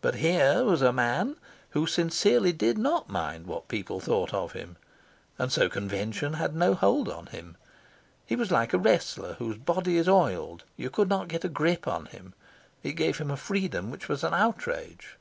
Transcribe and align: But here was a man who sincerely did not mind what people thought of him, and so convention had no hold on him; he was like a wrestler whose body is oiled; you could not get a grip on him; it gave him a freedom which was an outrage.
But 0.00 0.14
here 0.14 0.64
was 0.64 0.80
a 0.80 0.90
man 0.90 1.36
who 1.76 1.86
sincerely 1.86 2.50
did 2.50 2.78
not 2.78 3.10
mind 3.10 3.46
what 3.46 3.68
people 3.68 4.00
thought 4.00 4.32
of 4.32 4.52
him, 4.52 4.78
and 5.38 5.52
so 5.52 5.68
convention 5.68 6.32
had 6.32 6.54
no 6.56 6.72
hold 6.72 7.10
on 7.10 7.26
him; 7.26 7.58
he 8.24 8.36
was 8.36 8.50
like 8.50 8.72
a 8.72 8.78
wrestler 8.78 9.34
whose 9.34 9.58
body 9.58 9.98
is 9.98 10.08
oiled; 10.08 10.64
you 10.78 10.88
could 10.88 11.10
not 11.10 11.28
get 11.28 11.44
a 11.44 11.50
grip 11.50 11.86
on 11.86 12.06
him; 12.06 12.32
it 12.82 12.92
gave 12.92 13.18
him 13.18 13.30
a 13.30 13.36
freedom 13.36 13.90
which 13.90 14.08
was 14.08 14.24
an 14.24 14.32
outrage. 14.32 15.18